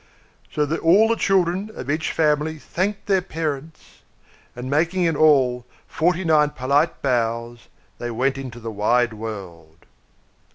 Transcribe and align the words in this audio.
So 0.51 0.65
all 0.77 1.07
the 1.09 1.15
children 1.15 1.69
of 1.75 1.87
each 1.87 2.11
family 2.11 2.57
thanked 2.57 3.05
their 3.05 3.21
parents; 3.21 4.01
and, 4.55 4.67
making 4.67 5.03
in 5.03 5.15
all 5.15 5.63
forty 5.87 6.23
nine 6.25 6.49
polite 6.49 7.03
bows, 7.03 7.67
they 7.99 8.09
went 8.09 8.35
into 8.39 8.59
the 8.59 8.71
wide 8.71 9.13
world. 9.13 9.85